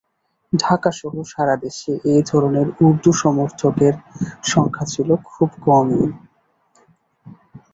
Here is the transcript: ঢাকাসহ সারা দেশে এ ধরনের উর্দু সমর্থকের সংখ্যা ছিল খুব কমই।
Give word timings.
ঢাকাসহ 0.53 1.13
সারা 1.25 1.55
দেশে 1.57 1.91
এ 2.05 2.17
ধরনের 2.29 2.67
উর্দু 2.81 3.11
সমর্থকের 3.21 3.93
সংখ্যা 4.43 4.85
ছিল 4.85 5.09
খুব 5.29 5.49
কমই। 5.65 6.05